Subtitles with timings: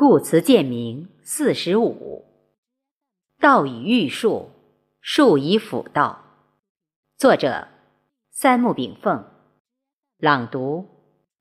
[0.00, 2.24] 故辞鉴明四十五。
[3.40, 4.48] 道以育树，
[5.00, 6.20] 树以辅道。
[7.16, 7.66] 作者：
[8.30, 9.24] 三木炳凤。
[10.16, 10.86] 朗读：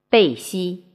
[0.09, 0.85] 贝西。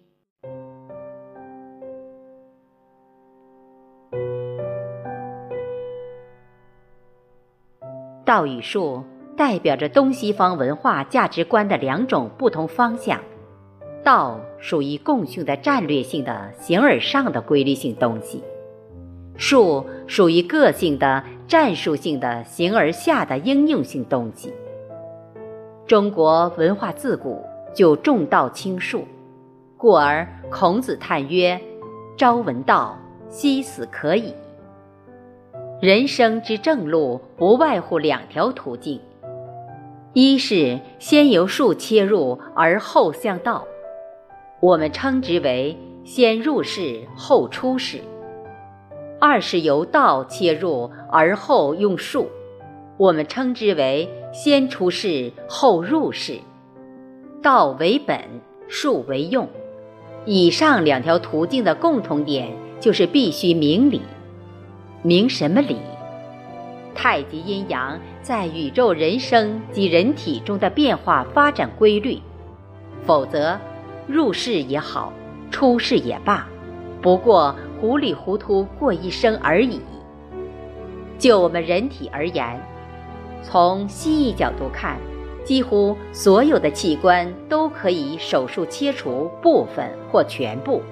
[8.24, 9.04] 道与术
[9.36, 13.22] 代表着东西方文化价值观的两种不同方向。
[14.02, 18.42] 道属于共性的战略性的形而上的规律性东西，
[19.36, 24.52] 术属于个性的战术性的形而下的应用性东西。
[25.86, 27.44] 中国文化自古
[27.74, 29.04] 就重道轻术，
[29.76, 31.60] 故而孔子叹曰
[32.16, 32.96] ：“朝闻道，
[33.28, 34.34] 夕死可矣。”
[35.80, 39.00] 人生之正路不外乎两条途径：
[40.12, 43.64] 一是先由术切入，而后向道。
[44.62, 48.00] 我们称之为先入世后出世。
[49.20, 52.28] 二是由道切入而后用术，
[52.96, 56.38] 我们称之为先出世后入世。
[57.42, 58.20] 道为本，
[58.68, 59.48] 术为用。
[60.26, 62.48] 以上两条途径的共同点
[62.78, 64.00] 就是必须明理。
[65.02, 65.76] 明什么理？
[66.94, 72.20] 太极阴阳在宇宙人生及人体中的变化发展规律，
[73.04, 73.58] 否则。
[74.06, 75.12] 入世也好，
[75.50, 76.46] 出世也罢，
[77.00, 79.80] 不过糊里糊涂过一生而已。
[81.18, 82.60] 就我们人体而言，
[83.42, 84.98] 从西医角度看，
[85.44, 90.82] 几乎所有的器官都可以手术切除部分或全部，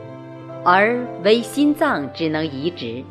[0.64, 3.02] 而唯心脏只能移植。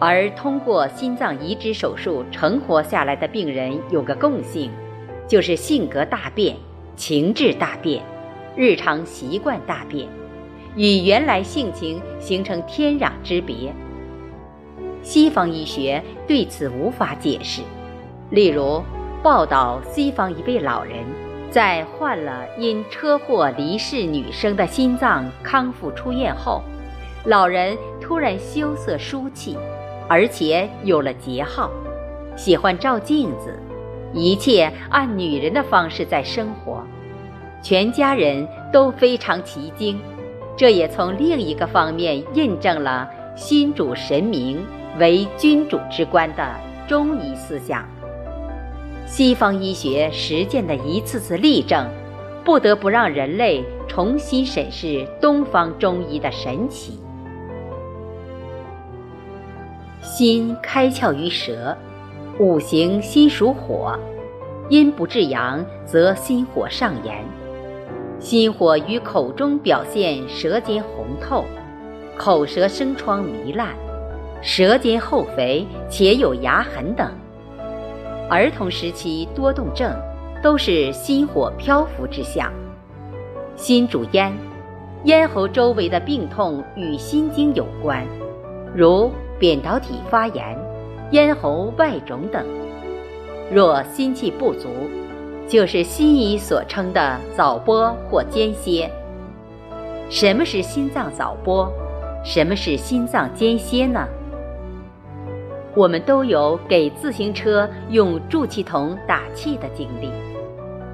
[0.00, 4.70] 而通过心脏移植手术成活下来的病人有个共性，
[5.28, 6.56] 就是性格大变，
[6.96, 8.02] 情志大变。
[8.56, 10.08] 日常习惯大变，
[10.76, 13.72] 与原来性情形成天壤之别。
[15.02, 17.62] 西方医学对此无法解释。
[18.30, 18.82] 例如，
[19.22, 20.98] 报道西方一位老人，
[21.50, 26.62] 在患了因车祸离世女生的心脏康复出院后，
[27.26, 29.58] 老人突然羞涩疏气，
[30.08, 31.70] 而且有了节号，
[32.36, 33.58] 喜欢照镜子，
[34.12, 36.82] 一切按女人的方式在生活。
[37.64, 39.98] 全家人都非常奇惊，
[40.54, 44.62] 这也从另一个方面印证了“心主神明，
[44.98, 46.46] 为君主之官”的
[46.86, 47.88] 中医思想。
[49.06, 51.88] 西方医学实践的一次次例证，
[52.44, 57.00] 不得不让人类重新审视东方中医的神奇。
[60.02, 61.74] 心开窍于舌，
[62.38, 63.98] 五行心属火，
[64.68, 67.24] 阴不至阳，则心火上炎。
[68.24, 71.44] 心火于口中表现，舌尖红透，
[72.16, 73.74] 口舌生疮糜烂，
[74.40, 77.12] 舌尖厚肥且有牙痕等。
[78.30, 79.94] 儿童时期多动症，
[80.42, 82.50] 都是心火漂浮之象。
[83.56, 84.32] 心主咽，
[85.04, 88.06] 咽喉周围的病痛与心经有关，
[88.74, 90.58] 如扁桃体发炎、
[91.10, 92.42] 咽喉外肿等。
[93.52, 94.70] 若心气不足，
[95.46, 98.90] 就是西医所称的早搏或间歇。
[100.10, 101.72] 什么是心脏早搏？
[102.24, 104.06] 什么是心脏间歇呢？
[105.76, 110.08] 我们都有给自行车用助气筒打气的经历。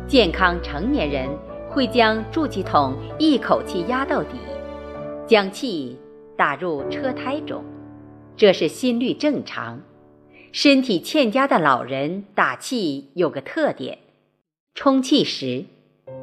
[0.09, 1.29] 健康成年人
[1.69, 4.39] 会将助气筒一口气压到底，
[5.27, 5.97] 将气
[6.37, 7.63] 打入车胎中，
[8.37, 9.81] 这是心率正常。
[10.51, 13.99] 身体欠佳的老人打气有个特点。
[14.75, 15.65] 充气时，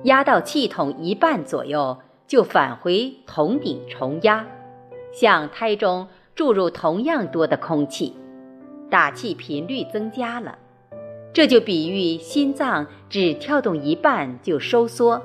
[0.03, 1.97] 压到气筒一半左右，
[2.27, 4.47] 就返回筒顶重压，
[5.13, 8.15] 向胎中注入同样多的空气，
[8.89, 10.57] 打气频率增加了。
[11.33, 15.21] 这就比喻心脏只跳动一半就收缩，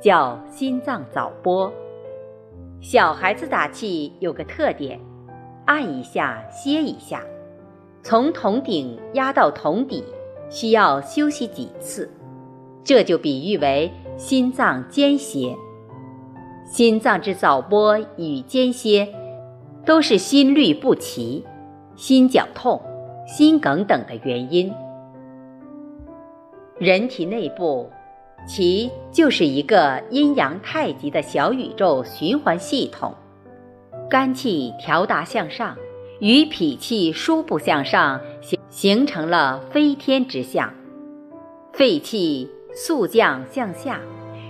[0.00, 1.72] 叫心脏早剥。
[2.80, 5.00] 小孩子打气有个特点，
[5.64, 7.24] 按一下歇一下，
[8.04, 10.04] 从筒顶压到筒底
[10.48, 12.08] 需要休息几次。
[12.84, 15.54] 这就比喻为心脏间歇。
[16.64, 19.08] 心脏之早剥与间歇，
[19.86, 21.42] 都是心律不齐、
[21.96, 22.80] 心绞痛、
[23.26, 24.70] 心梗等的原因。
[26.78, 27.90] 人体内部，
[28.46, 33.14] 其就是一个阴阳太极的小宇宙循环系统。
[34.10, 35.76] 肝气调达向上，
[36.20, 40.72] 与脾气输布向上，形形成了飞天之象。
[41.72, 42.48] 肺气。
[42.80, 43.98] 速降向下，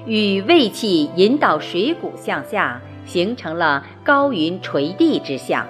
[0.04, 5.66] 与胃气引导水谷向下，形成了高云垂地之象。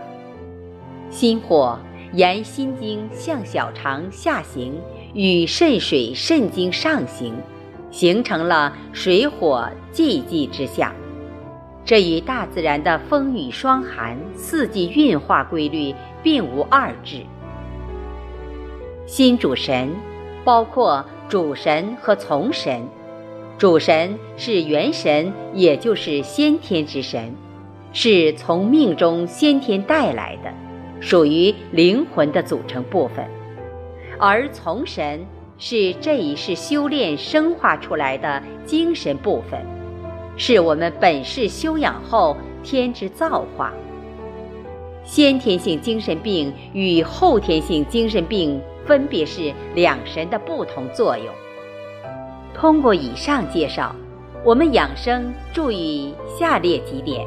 [1.08, 1.78] 心火
[2.12, 4.75] 沿心经向小肠下行，
[5.14, 7.32] 与肾水肾经上行，
[7.93, 10.93] 形成了水火既济之象。
[11.84, 15.94] 这与大自然的风雨霜寒、四季运化规律
[16.25, 17.22] 并无二致。
[19.06, 19.94] 心主神，
[20.44, 22.82] 包括主神和从神。
[23.58, 27.34] 主神是元神，也就是先天之神，
[27.92, 30.50] 是从命中先天带来的，
[31.00, 33.25] 属于灵魂的组成部分；
[34.19, 35.26] 而从神
[35.58, 39.60] 是这一世修炼生化出来的精神部分，
[40.36, 43.72] 是我们本世修养后天之造化。
[45.08, 48.60] 先天性精神病与后天性精神病。
[48.87, 51.26] 分别是两神的不同作用。
[52.55, 53.94] 通过以上介绍，
[54.43, 57.26] 我们养生注意下列几点：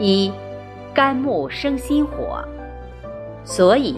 [0.00, 0.32] 一、
[0.92, 2.42] 肝木生心火，
[3.44, 3.94] 所以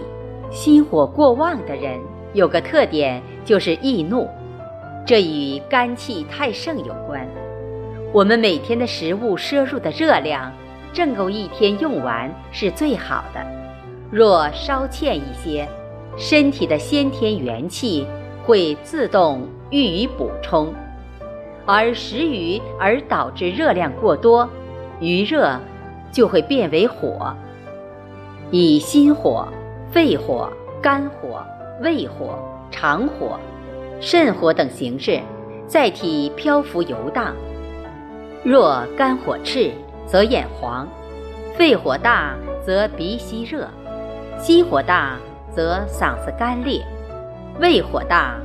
[0.50, 1.99] 心火过旺的人
[2.34, 4.29] 有个特点就是易怒，
[5.06, 7.26] 这与肝气太盛有关。
[8.12, 10.52] 我们每天的食物摄入的热量，
[10.93, 13.40] 正够一天用完是最好的。
[14.11, 15.69] 若稍欠一些，
[16.17, 18.06] 身体的先天元气
[18.44, 20.73] 会自动予以补充，
[21.67, 24.49] 而食余而导致热量过多，
[25.00, 25.58] 余热
[26.11, 27.34] 就会变为火，
[28.50, 29.46] 以心火、
[29.93, 30.50] 肺火、
[30.81, 31.44] 肝火、
[31.82, 32.38] 胃火、
[32.70, 33.38] 肠火、
[34.00, 35.20] 肾火等形式
[35.67, 37.37] 在体漂浮游荡。
[38.43, 39.70] 若肝火炽，
[40.08, 40.87] 则眼黄；
[41.56, 42.34] 肺火大，
[42.64, 43.69] 则鼻息热；
[44.40, 45.16] 心火大。
[45.50, 46.84] 则嗓子干裂，
[47.58, 48.37] 胃火大，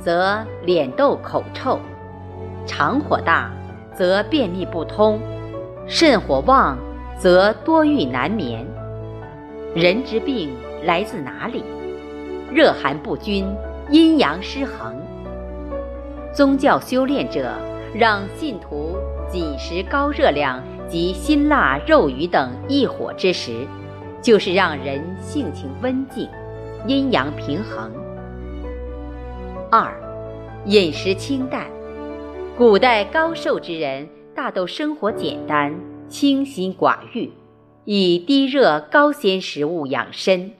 [0.00, 1.78] 则脸痘口臭；
[2.64, 3.50] 肠火大，
[3.92, 5.18] 则便秘不通；
[5.86, 6.78] 肾火旺，
[7.18, 8.64] 则多欲难眠。
[9.74, 11.62] 人之病来自哪里？
[12.50, 13.46] 热寒不均，
[13.90, 14.96] 阴阳失衡。
[16.32, 17.52] 宗教修炼者
[17.94, 18.96] 让信徒
[19.34, 20.62] 饮食高热量
[20.94, 23.66] 及辛辣肉鱼等易火之食，
[24.22, 26.28] 就是让人性情温静。
[26.86, 27.90] 阴阳平衡。
[29.72, 29.92] 二，
[30.66, 31.66] 饮食清淡。
[32.56, 35.74] 古代高寿之人大都生活简单、
[36.08, 37.28] 清心寡欲，
[37.84, 40.52] 以低热高鲜食物养身。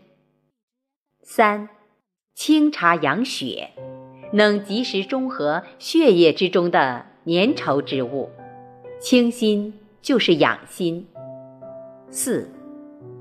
[1.23, 1.69] 三，
[2.35, 3.69] 清茶养血，
[4.33, 8.31] 能及时中和血液之中的粘稠之物。
[8.99, 9.73] 清心
[10.05, 11.09] 就是养心。
[12.11, 12.47] 四，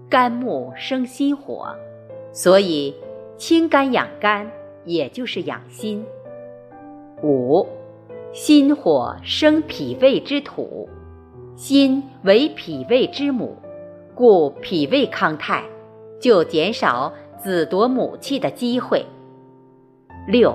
[0.09, 1.73] 肝木生心火。
[2.33, 2.93] 所以，
[3.37, 4.51] 清肝养肝，
[4.83, 6.05] 也就是养心。
[7.23, 7.65] 五，
[8.33, 10.89] 心火生脾胃之土，
[11.55, 13.55] 心为脾胃之母，
[14.13, 15.63] 故脾胃康泰，
[16.19, 19.05] 就减少子夺母气的机会。
[20.27, 20.53] 六，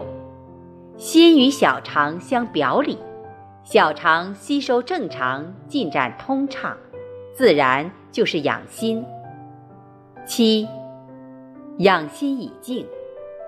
[0.98, 2.98] 心与小肠相表里，
[3.70, 6.74] 小肠吸收正常，进展通畅，
[7.34, 9.04] 自然就是养心。
[10.26, 10.66] 七。
[11.76, 12.86] 养心以静，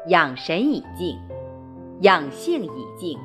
[0.08, 1.18] 养神以静，
[2.02, 3.18] 养性以静，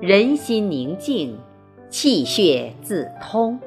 [0.00, 1.36] 人心宁静，
[1.90, 3.58] 气血自通。